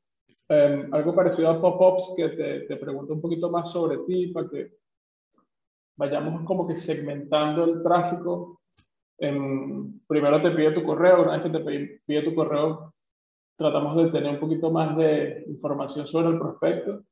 [0.48, 4.48] em, algo parecido a pop-ups que te, te pregunta un poquito más sobre ti para
[4.48, 4.72] que
[5.96, 8.60] vayamos como que segmentando el tráfico.
[9.18, 12.92] Em, primero te pide tu correo, una vez que te pide, tu correo,
[13.56, 17.04] tratamos de tener un poquito más de información sobre el prospecto.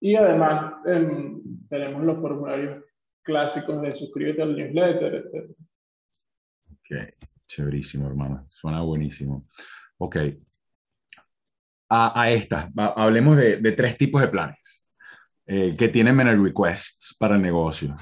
[0.00, 2.84] Y además em, tenemos los formularios
[3.22, 5.50] clásicos de suscríbete al newsletter, etc.
[6.80, 7.06] Okay.
[7.46, 8.46] Chéverísimo, hermano.
[8.50, 9.46] Suena buenísimo.
[9.98, 10.16] Ok.
[11.88, 14.86] A, a esta, hablemos de, de, tres tipos de planes
[15.46, 17.96] eh, que tienen Menel Requests para el negocio.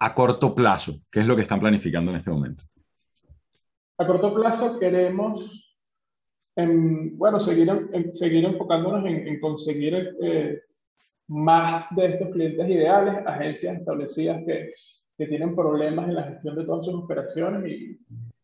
[0.00, 2.64] A corto plazo, ¿qué es lo que están planificando en este momento?
[3.96, 5.67] A corto plazo queremos,
[6.66, 7.68] bueno, seguir,
[8.12, 10.60] seguir enfocándonos en, en conseguir eh,
[11.28, 14.72] más de estos clientes ideales, agencias establecidas que,
[15.16, 17.98] que tienen problemas en la gestión de todas sus operaciones y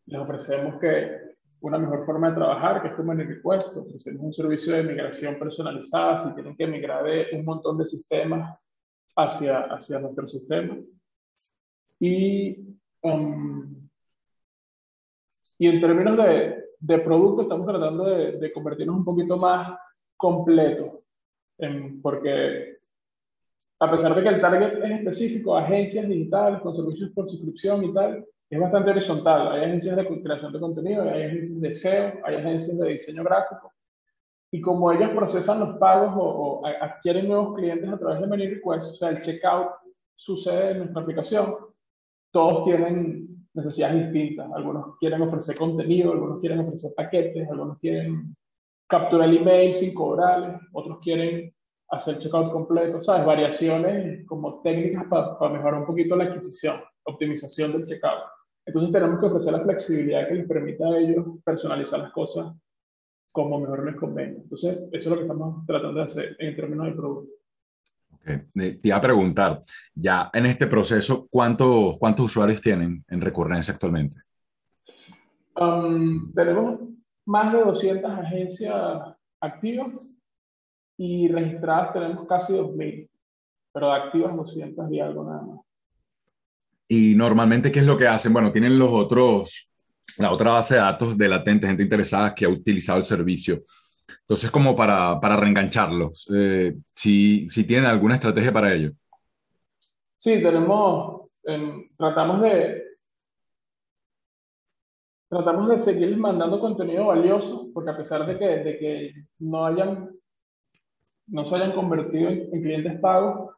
[0.05, 1.25] les ofrecemos que
[1.61, 4.83] una mejor forma de trabajar, que es como en el request, ofrecemos un servicio de
[4.83, 8.57] migración personalizada si tienen que migrar de un montón de sistemas
[9.15, 10.77] hacia, hacia nuestro sistema.
[11.99, 13.89] Y, um,
[15.57, 19.77] y en términos de, de producto, estamos tratando de, de, convertirnos un poquito más
[20.15, 21.03] completo,
[22.01, 22.77] porque
[23.79, 27.93] a pesar de que el target es específico, agencias digitales con servicios por suscripción y
[27.93, 29.51] tal, es bastante horizontal.
[29.51, 33.73] Hay agencias de creación de contenido, hay agencias de SEO, hay agencias de diseño gráfico.
[34.51, 38.93] Y como ellos procesan los pagos o, adquieren nuevos clientes a través de Many Request,
[38.93, 39.71] o sea, el checkout
[40.15, 41.55] sucede en nuestra aplicación,
[42.31, 44.51] todos tienen necesidades distintas.
[44.53, 48.35] Algunos quieren ofrecer contenido, algunos quieren ofrecer paquetes, algunos quieren
[48.87, 51.53] capturar el email sin cobrarles, otros quieren
[51.89, 53.25] hacer checkout completo, ¿sabes?
[53.25, 58.23] Variaciones como técnicas para mejorar un poquito la adquisición, optimización del checkout.
[58.65, 62.53] Entonces tenemos que ofrecer la flexibilidad que les permita a ellos personalizar las cosas
[63.31, 64.41] como mejor les convenga.
[64.41, 67.33] Entonces, eso es lo que estamos tratando de hacer en términos de producto.
[68.25, 68.41] Okay.
[68.53, 74.21] Te iba a preguntar, ya en este proceso, ¿cuántos, ¿cuántos usuarios tienen en recurrencia actualmente?
[75.55, 76.79] Um, tenemos
[77.25, 78.75] más de 200 agencias
[79.39, 80.15] activas
[80.97, 83.07] y registradas tenemos casi 2.000,
[83.71, 85.59] pero activas 200 y algo nada más.
[86.87, 88.33] Y normalmente, ¿qué es lo que hacen?
[88.33, 89.71] Bueno, tienen los otros,
[90.17, 93.63] la otra base de datos de latente, gente interesada que ha utilizado el servicio.
[94.07, 98.91] Entonces, como para, para reengancharlos, eh, si, si tienen alguna estrategia para ello.
[100.17, 102.83] Sí, tenemos, em, tratamos de,
[105.29, 110.09] tratamos de seguir mandando contenido valioso, porque a pesar de que, de que no hayan,
[111.27, 113.55] no se hayan convertido en, clientes pagos,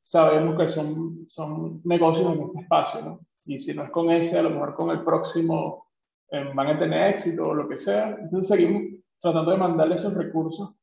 [0.00, 3.20] sabemos que son, son negocios en este espacio, ¿no?
[3.44, 5.88] Y si no es con ese, a lo mejor con el próximo
[6.30, 8.16] eh, van a tener éxito o lo que sea.
[8.20, 10.74] Entonces seguimos tratando de mandarle esos recursos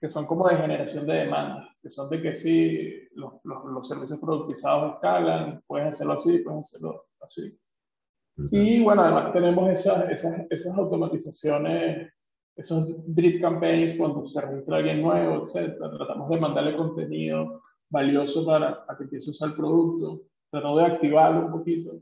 [0.00, 3.86] que son como de generación de demanda, que son de que sí, los, los, los
[3.86, 7.58] servicios productizados escalan, puedes hacerlo así, puedes hacerlo así.
[8.50, 12.10] Y bueno, además tenemos esas, esas, esas automatizaciones,
[12.56, 15.76] esos drip campaigns cuando se registra alguien nuevo, etc.
[15.78, 20.84] Tratamos de mandarle contenido valioso para, para que empiece a usar el producto, tratando de
[20.86, 22.00] activarlo un poquito.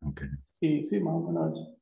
[0.00, 0.28] Okay.
[0.60, 1.77] Y sí, más o menos eso.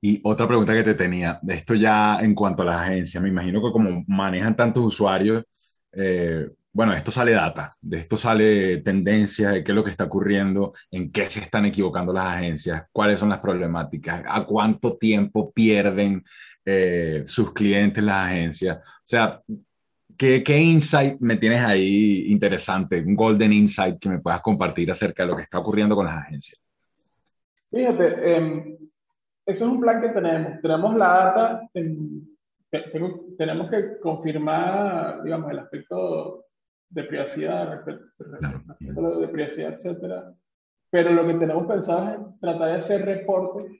[0.00, 3.30] Y otra pregunta que te tenía, de esto ya en cuanto a las agencias, me
[3.30, 5.44] imagino que como manejan tantos usuarios,
[5.92, 10.04] eh, bueno, esto sale data, de esto sale tendencia de qué es lo que está
[10.04, 15.50] ocurriendo, en qué se están equivocando las agencias, cuáles son las problemáticas, a cuánto tiempo
[15.52, 16.22] pierden
[16.66, 18.76] eh, sus clientes las agencias.
[18.76, 19.40] O sea,
[20.18, 25.22] ¿qué, ¿qué, insight me tienes ahí interesante, un golden insight que me puedas compartir acerca
[25.22, 26.60] de lo que está ocurriendo con las agencias?
[27.70, 28.76] Fíjate, eh,
[29.46, 30.60] eso es un plan que tenemos.
[30.60, 32.36] Tenemos la data, en,
[33.38, 36.46] tenemos que confirmar, digamos, el aspecto
[36.90, 40.34] de privacidad, de privacidad, etcétera.
[40.90, 43.70] Pero lo que tenemos pensado es tratar de hacer reportes,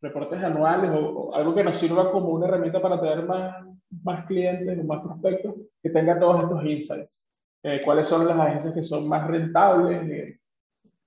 [0.00, 3.64] reportes anuales o, algo que nos sirva como una herramienta para tener más,
[4.02, 7.28] más clientes o más prospectos que tenga todos estos insights.
[7.62, 10.40] Eh, cuáles son las agencias que son más rentables, eh,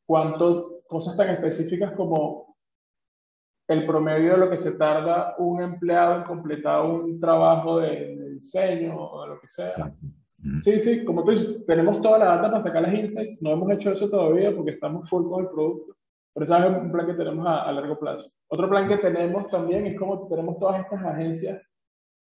[0.05, 2.52] cuánto, cosas tan específicas como
[3.67, 8.29] el promedio de lo que se tarda un empleado en completar un trabajo de, de
[8.31, 9.93] diseño o de lo que sea.
[10.61, 13.41] Sí, sí, como tú dices, tenemos toda la data para sacar las insights.
[13.41, 15.95] No hemos hecho eso todavía porque estamos full con el producto.
[16.33, 18.29] Pero ese es un plan que tenemos a, largo plazo.
[18.49, 21.61] Otro plan que tenemos también es como tenemos todas estas agencias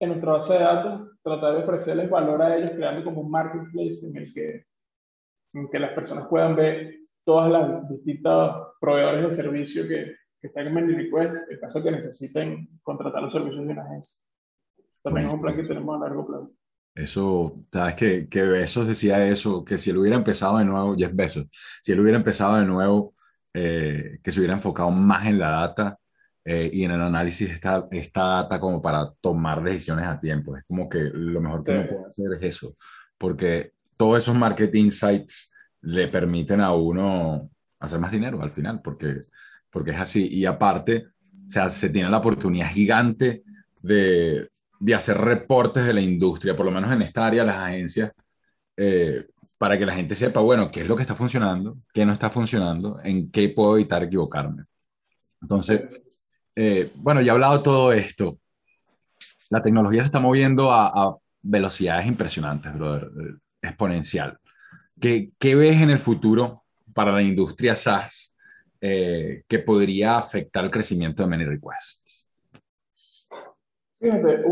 [0.00, 4.06] en nuestra base de datos, tratar de ofrecerles valor a ellos creando como un marketplace
[4.06, 4.64] en el que,
[5.54, 10.66] en que las personas puedan ver todas las distintas proveedores de servicio que, que están
[10.66, 14.20] en Many Request, en caso que necesiten contratar los servicios de una agencia.
[15.02, 16.52] También es un plan que tenemos a largo plazo.
[16.94, 21.14] Eso, sabes que, que Besos decía eso, que si él hubiera empezado de nuevo, Jeff
[21.14, 21.46] Besos,
[21.80, 23.14] si él hubiera empezado de nuevo,
[23.54, 25.98] eh, que se hubiera enfocado más en la data
[26.44, 30.56] eh, y en el análisis de esta, esta data como para tomar decisiones a tiempo.
[30.56, 32.76] Es como que lo mejor que uno puede hacer es eso,
[33.16, 39.20] porque todos esos market insights le permiten a uno hacer más dinero al final, porque,
[39.70, 40.26] porque es así.
[40.28, 41.06] Y aparte,
[41.46, 43.42] o sea, se tiene la oportunidad gigante
[43.80, 44.48] de,
[44.80, 48.12] de hacer reportes de la industria, por lo menos en esta área, las agencias,
[48.76, 49.26] eh,
[49.58, 52.30] para que la gente sepa, bueno, qué es lo que está funcionando, qué no está
[52.30, 54.64] funcionando, en qué puedo evitar equivocarme.
[55.42, 55.82] Entonces,
[56.54, 58.38] eh, bueno, ya he hablado todo esto.
[59.50, 64.38] La tecnología se está moviendo a, velocidades impresionantes, brother, eh, exponencial.
[65.00, 68.34] ¿Qué, ¿Qué, ves en el futuro para la industria SaaS
[68.80, 72.28] que podría afectar el crecimiento de Many Requests?
[74.00, 74.44] Fíjate,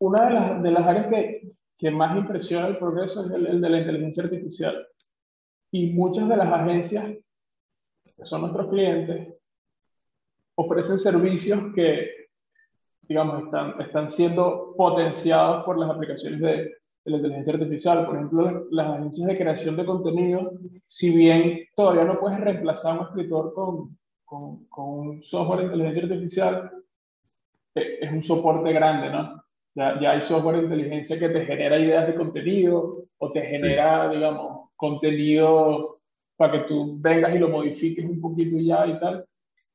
[0.00, 3.70] una de las, de las áreas que, que, más impresiona el progreso es el, de
[3.70, 4.86] la inteligencia artificial.
[5.70, 7.04] Y muchas de las agencias,
[8.16, 9.34] que son nuestros clientes,
[10.56, 12.28] ofrecen servicios que,
[13.02, 18.06] digamos, están, están siendo potenciados por las aplicaciones de, de la inteligencia artificial.
[18.06, 20.52] Por ejemplo, las agencias de creación de contenido,
[20.86, 26.02] si bien todavía no puedes reemplazar a un escritor con, con, un software de inteligencia
[26.02, 26.70] artificial,
[27.74, 29.42] eh, es un soporte grande, ¿no?
[29.74, 34.08] Ya, ya, hay software de inteligencia que te genera ideas de contenido o te genera,
[34.08, 36.00] digamos, contenido
[36.36, 39.24] para que tú vengas y lo modifiques un poquito y ya y tal.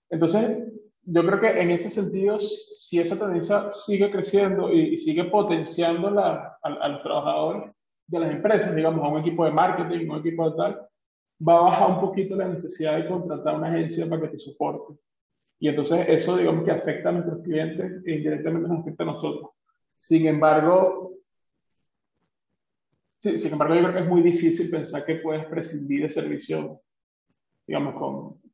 [0.09, 0.71] Entonces,
[1.11, 6.57] yo creo que en ese sentido, si esa tendencia sigue creciendo y, sigue potenciando la,
[6.61, 7.71] a, los trabajadores
[8.05, 10.87] de las empresas, digamos, a un equipo de marketing, a un equipo de tal,
[11.47, 14.99] va a bajar un poquito la necesidad de contratar una agencia para que te soporte.
[15.59, 19.49] Y entonces eso, digamos, que afecta a nuestros clientes e indirectamente nos afecta a nosotros.
[19.97, 21.13] Sin embargo,
[23.19, 26.81] sí, sin embargo, yo creo que es muy difícil pensar que puedes prescindir de servicio,
[27.65, 28.48] digamos, con,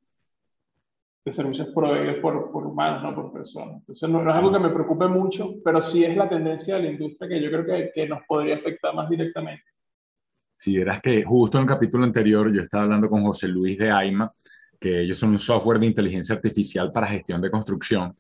[1.26, 3.78] de servicios proveídos por, por, humanos, no por personas.
[3.80, 6.92] Entonces, no, es algo que me preocupe mucho, pero sí es la tendencia de la
[6.92, 9.64] industria que yo creo que, que nos podría afectar más directamente.
[10.58, 13.92] Si verás que justo en el capítulo anterior yo estaba hablando con José Luis de
[13.92, 14.32] AIMA,
[14.80, 18.16] que ellos son un software de inteligencia artificial para gestión de construcción.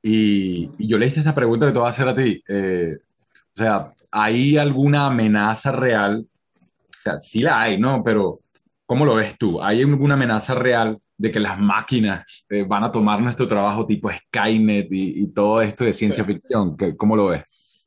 [0.00, 2.40] Y, yo le hice esta pregunta que te voy a hacer a ti.
[2.46, 2.96] Eh,
[3.32, 6.24] o sea, ¿hay alguna amenaza real?
[6.60, 8.02] O sea, sí la hay, ¿no?
[8.04, 8.40] Pero
[8.86, 9.60] ¿cómo lo ves tú?
[9.60, 14.10] ¿Hay alguna amenaza real de que las máquinas eh, van a tomar nuestro trabajo tipo
[14.10, 16.76] Skynet y, todo esto de ciencia ficción?
[16.98, 17.86] ¿Cómo lo ves?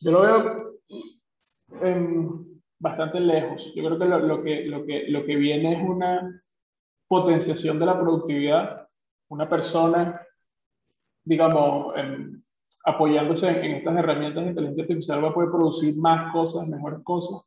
[0.00, 0.72] Yo lo veo
[2.78, 3.70] bastante lejos.
[3.74, 6.42] Yo creo que lo, que lo, que lo que viene es una
[7.06, 8.88] potenciación de la productividad.
[9.28, 10.18] Una persona,
[11.22, 11.94] digamos,
[12.84, 17.46] apoyándose en, estas herramientas de inteligencia artificial va a poder producir más cosas, mejores cosas,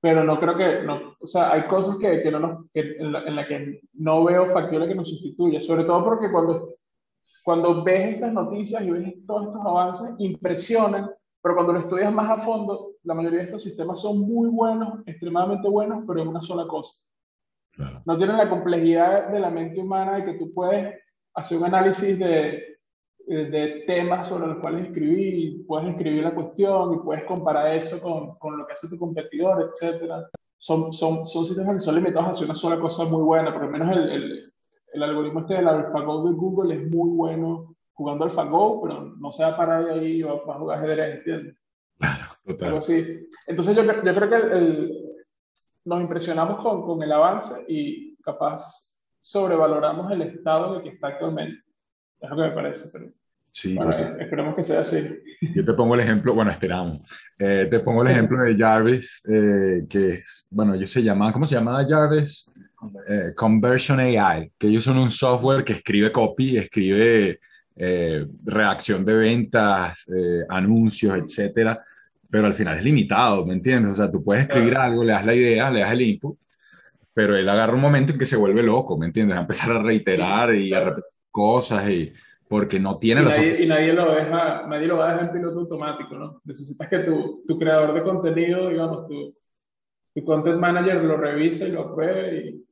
[0.00, 3.24] pero no creo que, no, o sea, hay cosas que, que no nos, en, las
[3.24, 6.74] la que no veo factible que nos sustituya, sobre todo porque cuando,
[7.44, 11.10] cuando ves estas noticias y ves todos estos avances, impresionan,
[11.42, 15.00] pero cuando lo estudias más a fondo, la mayoría de estos sistemas son muy buenos,
[15.06, 16.94] extremadamente buenos, pero en una sola cosa.
[18.04, 20.98] No tienen la complejidad de la mente humana de que tú puedes
[21.34, 22.67] hacer un análisis de,
[23.28, 28.00] de temas sobre los cuales escribir, y puedes escribir la cuestión y puedes comparar eso
[28.00, 30.26] con, con lo que hace tu competidor, etc.
[30.56, 33.62] Son, son, son sistemas que son limitados a hacer una sola cosa muy buena, por
[33.62, 34.52] lo menos el, el,
[34.92, 39.42] el algoritmo este del AlphaGo de Google es muy bueno jugando AlphaGo, pero no se
[39.42, 41.56] va a parar ahí y va, a jugar ajedrez, ¿entiendes?
[41.98, 42.68] Claro, total.
[42.68, 45.08] Entonces yo, yo creo que el,
[45.84, 48.62] nos impresionamos con, con, el avance y capaz
[49.18, 51.60] sobrevaloramos el estado en el que está actualmente.
[52.20, 53.10] Es lo que me parece, pero
[53.50, 53.78] sí,
[54.20, 54.98] esperemos que sea así.
[55.54, 57.00] Yo te pongo el ejemplo, bueno, esperamos.
[57.38, 61.54] Eh, te pongo el ejemplo de Jarvis, eh, que, bueno, ellos se llaman, ¿cómo se
[61.54, 62.50] llama Jarvis?
[63.08, 67.40] Eh, Conversion AI, que ellos son un software que escribe copy, escribe
[68.44, 70.04] reacción de ventas,
[70.48, 71.80] anuncios, etcétera
[72.30, 73.92] pero al final es limitado, ¿me entiendes?
[73.92, 76.38] O sea, tú puedes escribir algo, le das la idea, le das el input,
[77.14, 79.36] pero él agarra un momento en que se vuelve loco, ¿me entiendes?
[79.36, 82.12] A empezar a reiterar y a repetir cosas y
[82.48, 85.32] porque no tiene y nadie, y nadie lo deja, nadie lo va a dejar en
[85.32, 86.40] piloto automático, ¿no?
[86.44, 89.34] Necesitas que tu, tu creador de contenido, digamos, tu,
[90.14, 92.64] tu content manager lo revise y lo pruebe y,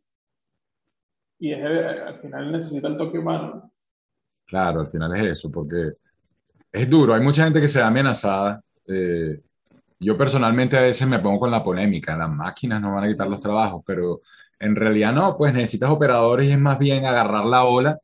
[1.38, 3.70] y es al final necesita el toque humano.
[4.46, 5.92] Claro, al final es eso, porque
[6.72, 7.14] es duro.
[7.14, 9.40] Hay mucha gente que se da amenazada eh,
[9.98, 13.28] yo personalmente a veces me pongo con la polémica, las máquinas no van a quitar
[13.28, 14.20] los trabajos, pero
[14.58, 17.98] en realidad no, pues necesitas operadores y es más bien agarrar la ola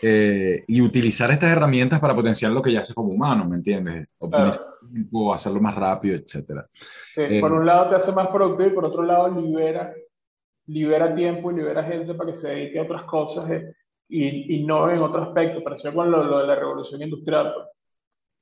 [0.00, 4.08] eh, y utilizar estas herramientas para potenciar lo que ya hace como humano, ¿me entiendes?
[4.18, 6.62] Optimizar tiempo, hacerlo más rápido, etc.
[7.16, 9.92] Eh, por un lado te hace más productivo y por otro lado libera,
[10.66, 13.46] libera tiempo y libera gente para que se dedique a otras cosas
[14.08, 15.62] y, y, no en otro aspecto.
[15.62, 17.52] Pareció con lo, lo de la revolución industrial.
[17.54, 17.66] Pues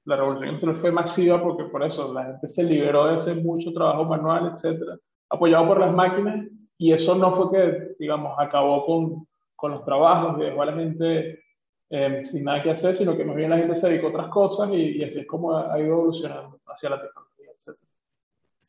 [0.04, 3.72] la revolución industrial fue masiva porque por eso la gente se liberó de hacer mucho
[3.72, 4.96] trabajo manual, etcétera,
[5.28, 6.46] apoyado por las máquinas,
[6.78, 9.26] y eso no fue que, digamos, acabó con,
[9.60, 11.44] con los trabajos y dejó a la gente
[11.90, 14.28] eh, sin nada que hacer, sino que más bien la gente se dedicó a otras
[14.28, 17.92] cosas y, así es como ha, ido evolucionando hacia la tecnología, etcétera.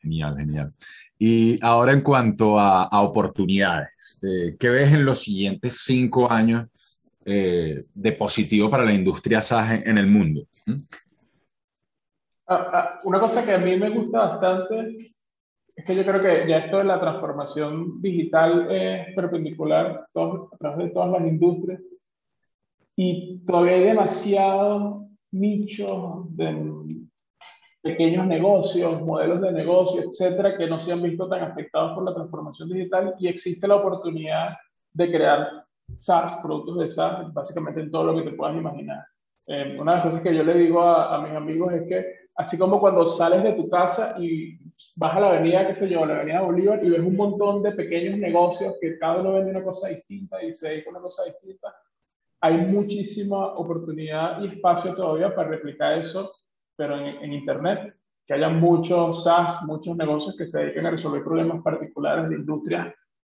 [0.01, 0.73] Genial, genial.
[1.17, 6.67] Y ahora en cuanto a, a oportunidades, eh, ¿qué ves en los siguientes cinco años
[7.23, 10.41] eh, de positivo para la industria SaaS en, el mundo?
[10.65, 10.73] ¿Mm?
[12.47, 15.13] Ah, ah, una cosa que a mí me gusta bastante
[15.75, 20.87] es que yo creo que ya esto de la transformación digital es perpendicular a través
[20.87, 21.81] de todas las industrias
[22.95, 26.85] y todavía hay demasiados nichos de
[27.81, 32.13] pequeños negocios, modelos de negocio, etcétera, que no se han visto tan afectados por la
[32.13, 34.57] transformación digital y existe la oportunidad
[34.93, 35.65] de crear
[35.97, 39.03] SaaS, productos de SaaS, básicamente en todo lo que te puedas imaginar.
[39.47, 42.20] Eh, una de las cosas que yo le digo a, a mis amigos es que
[42.35, 44.57] así como cuando sales de tu casa y
[44.95, 47.71] vas a la avenida, qué sé yo, la avenida Bolívar y ves un montón de
[47.71, 51.23] pequeños negocios que cada uno vende una cosa distinta y se dedica a una cosa
[51.25, 51.75] distinta,
[52.41, 56.31] hay muchísima oportunidad y espacio todavía para replicar eso,
[56.75, 61.61] pero en, Internet, que haya muchos SaaS, muchos negocios que se dediquen a resolver problemas
[61.61, 62.93] particulares de industrias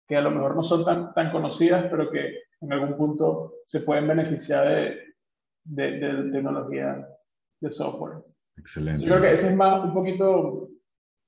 [0.09, 3.81] que a lo mejor no son tan, tan conocidas, pero que, en algún punto se
[3.81, 4.99] pueden beneficiar de,
[5.65, 7.07] de tecnología
[7.61, 8.23] de software.
[8.57, 9.03] Excelente.
[9.03, 10.81] Yo creo que ese es más un poquito, un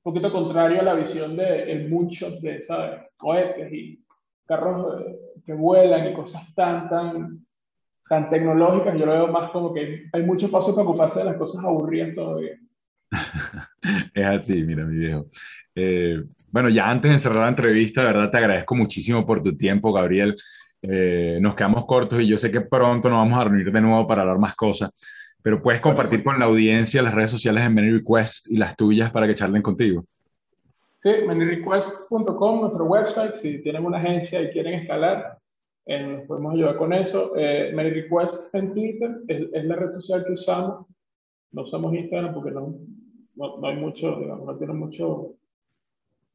[0.03, 3.01] poquito contrario a la visión del el moonshot de, ¿sabes?
[3.19, 4.05] Cohetes y
[4.47, 7.47] carros eh, que vuelan y cosas tan, tan,
[8.09, 8.99] tan tecnológicas.
[8.99, 12.15] Yo lo veo más como que hay mucho espacio para ocuparse de las cosas aburridas
[12.15, 12.57] todavía.
[14.15, 15.27] es así, mira, mi viejo.
[15.75, 19.55] Eh, bueno, ya antes de cerrar la entrevista, de verdad te agradezco muchísimo por tu
[19.55, 20.37] tiempo, Gabriel.
[20.81, 24.07] Eh, nos quedamos cortos y yo sé que pronto nos vamos a reunir de nuevo
[24.07, 24.91] para hablar más cosas,
[25.43, 29.11] pero puedes compartir con la audiencia las redes sociales de Many Request y las tuyas
[29.11, 30.05] para que charlen contigo.
[31.01, 35.39] Sí, manyrequest.com, nuestro website, si tienen una agencia y quieren escalar,
[35.87, 37.33] eh, nos podemos ayudar con eso.
[37.37, 40.87] Eh, ManyRequest en Twitter es, la red social que usamos.
[41.53, 42.75] No usamos Instagram porque no,
[43.37, 45.35] no, hay mucho, digamos, no tiene mucho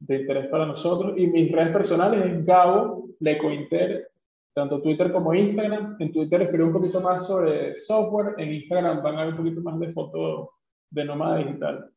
[0.00, 1.12] de interés para nosotros.
[1.18, 4.08] Y mis redes personales es Gabo Lecointer,
[4.54, 5.96] tanto Twitter como Instagram.
[5.98, 9.60] En Twitter escribo un poquito más sobre software, en Instagram van a ver un poquito
[9.60, 10.48] más de fotos
[10.90, 11.90] de nómada digital.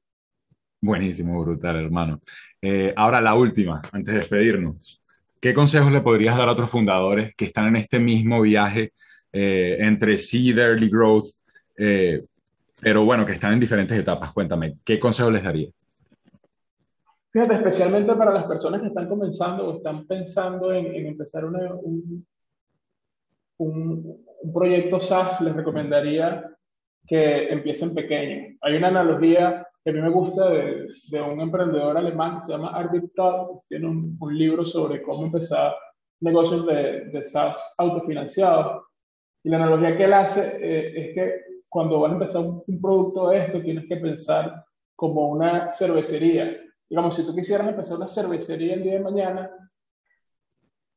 [0.82, 2.22] Buenísimo, brutal, hermano.
[2.62, 5.02] Eh, ahora la última, antes de despedirnos.
[5.40, 8.92] ¿Qué consejos le podrías dar a otros fundadores que están en este mismo viaje
[9.32, 11.28] eh, entre seed, early growth,
[11.78, 12.26] eh,
[12.80, 14.34] pero bueno, que están en diferentes etapas?
[14.34, 15.70] Cuéntame, ¿qué consejos les daría?
[17.30, 22.26] Fíjate, especialmente para las personas que están comenzando o están pensando en, empezar un,
[23.58, 26.50] un, proyecto SaaS, les recomendaría
[27.06, 28.56] que empiecen pequeño.
[28.62, 32.76] Hay una analogía que a mí me gusta de, un emprendedor alemán que se llama
[32.76, 35.74] Arvid Todd, tiene un, un, libro sobre cómo empezar
[36.22, 38.84] negocios de, de SaaS autofinanciados.
[39.44, 42.82] Y la analogía que él hace eh, es que cuando vas a empezar un, un,
[42.82, 44.64] producto de esto, tienes que pensar
[44.96, 46.58] como una cervecería.
[46.90, 49.52] Digamos, si tú quisieras empezar una cervecería el día de mañana,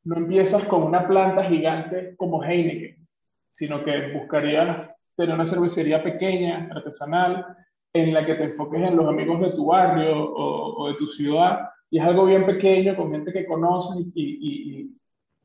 [0.05, 3.07] no empiezas con una planta gigante como Heineken,
[3.51, 7.57] sino que buscarías tener una cervecería pequeña, artesanal,
[7.93, 11.69] en la que te enfoques en los amigos de tu barrio o, de tu ciudad,
[11.91, 14.39] y es algo bien pequeño, con gente que conoces y,
[14.85, 14.97] y,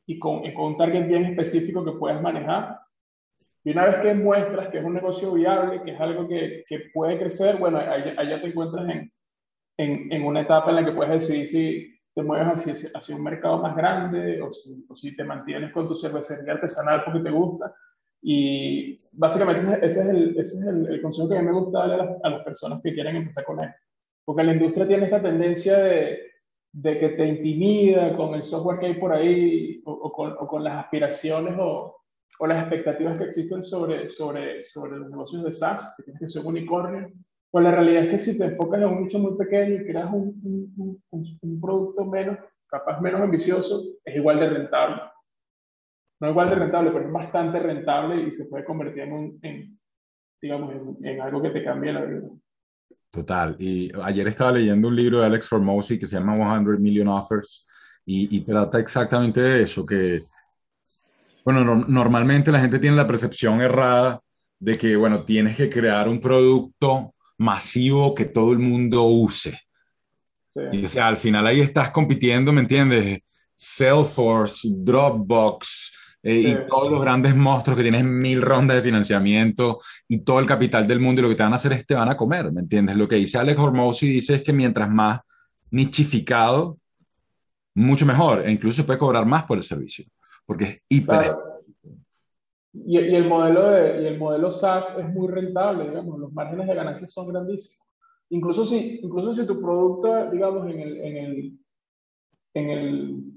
[0.06, 2.80] y, con, con, un target bien específico que puedes manejar.
[3.64, 6.92] Y una vez que muestras que es un negocio viable, que es algo que, que
[6.94, 9.12] puede crecer, bueno, allá, te encuentras en,
[9.78, 13.24] en, en, una etapa en la que puedes decidir si te mueves hacia, hacia un
[13.24, 17.30] mercado más grande o si, o si te mantienes con tu cervecería artesanal porque te
[17.30, 17.76] gusta
[18.28, 21.78] y básicamente ese es el, ese es el, el consejo que a mí me gusta
[21.78, 23.80] darle a las, a las, personas que quieren empezar con esto.
[24.26, 26.32] Porque la industria tiene esta tendencia de,
[26.72, 30.48] de que te intimida con el software que hay por ahí o, o, con, o
[30.48, 31.98] con, las aspiraciones o,
[32.40, 36.30] o, las expectativas que existen sobre, sobre, sobre los negocios de SaaS, que tienes que
[36.30, 37.12] ser un unicornio.
[37.56, 40.12] Pues la realidad es que si te enfocas en un nicho muy pequeño y creas
[40.12, 41.00] un,
[41.40, 42.38] un, producto menos,
[42.68, 45.02] capaz menos ambicioso, es igual de rentable
[46.20, 49.80] no igual de rentable, pero es bastante rentable y se puede convertir en, en
[50.42, 52.28] digamos, en, algo que te cambie la vida.
[53.10, 53.56] Total.
[53.58, 57.66] Y ayer estaba leyendo un libro de Alex Formosi que se llama 100 Million Offers
[58.06, 60.20] y, y trata exactamente de eso, que,
[61.46, 64.20] bueno, no, normalmente la gente tiene la percepción errada
[64.60, 69.60] de que, bueno, tienes que crear un producto masivo que todo el mundo use.
[70.50, 70.62] Sí.
[70.72, 73.22] Y o sea, al final ahí estás compitiendo, ¿me entiendes?
[73.56, 76.50] Salesforce, Dropbox, eh, sí.
[76.50, 80.88] y todos los grandes monstruos que tienen mil rondas de financiamiento y todo el capital
[80.88, 82.62] del mundo y lo que te van a hacer es te van a comer, ¿me
[82.62, 82.96] entiendes?
[82.96, 85.20] Lo que dice Alex Hormozzi dice es que mientras más
[85.72, 86.78] nichificado,
[87.76, 90.06] mucho mejor, e incluso se puede cobrar más por el servicio,
[90.46, 91.18] porque es hiper...
[91.18, 91.55] Claro.
[92.84, 96.76] Y, el modelo de, y el modelo SaaS es muy rentable, digamos, los márgenes de
[96.76, 97.88] ganancias son grandísimos.
[98.30, 101.60] Incluso si, incluso si tu producto, digamos, en el, en el,
[102.56, 103.36] en el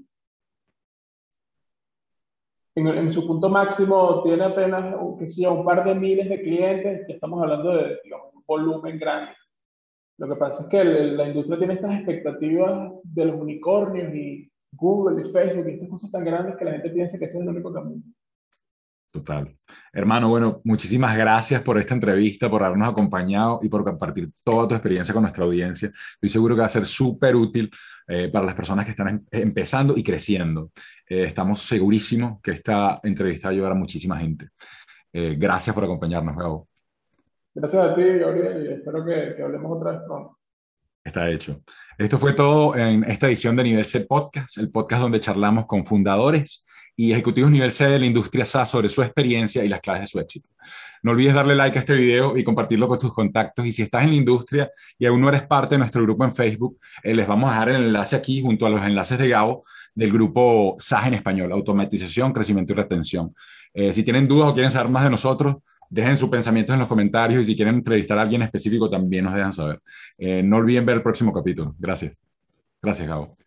[2.75, 7.13] en, su punto máximo tiene apenas que sea, un par de miles de clientes, que
[7.13, 7.99] estamos hablando de
[8.33, 9.31] un volumen grande.
[10.17, 14.51] Lo que pasa es que el, la industria tiene estas expectativas de los unicornios y
[14.73, 17.43] Google y Facebook y estas cosas tan grandes que la gente piensa que ese es
[17.43, 18.03] el único camino.
[19.11, 19.57] Total.
[19.91, 24.75] Hermano, bueno, muchísimas gracias por esta entrevista, por habernos acompañado y por compartir toda tu
[24.75, 25.89] experiencia con nuestra audiencia.
[26.13, 27.71] Estoy seguro que va a ser súper útil
[28.07, 30.69] eh, para las personas que están em empezando y creciendo.
[31.07, 34.49] Eh, estamos segurísimos que esta entrevista va a ayudar a muchísima gente.
[35.11, 36.67] Eh, gracias por acompañarnos, Gabo.
[37.55, 40.37] Gracias a ti, Gabriel, y espero que, que hablemos otra vez pronto.
[41.03, 41.63] Está hecho.
[41.97, 45.83] Esto fue todo en esta edición de Nivel C Podcast, el podcast donde charlamos con
[45.83, 46.67] fundadores
[46.99, 50.07] y ejecutivos nivel C de la industria SaaS sobre su experiencia y las claves de
[50.07, 50.49] su éxito.
[51.01, 53.65] No olvides darle like a este video y compartirlo con tus contactos.
[53.65, 56.33] Y si estás en la industria y aún no eres parte de nuestro grupo en
[56.33, 59.63] Facebook, eh, les vamos a dejar el enlace aquí junto a los enlaces de Gabo
[59.95, 63.33] del grupo SaaS en español, automatización, crecimiento y retención.
[63.73, 65.55] Eh, si tienen dudas o quieren saber más de nosotros,
[65.89, 69.35] dejen sus pensamientos en los comentarios y si quieren entrevistar a alguien específico, también nos
[69.35, 69.79] dejan saber.
[70.17, 71.73] Eh, no olviden ver el próximo capítulo.
[71.79, 72.11] Gracias.
[72.81, 73.38] Gracias, Gabo.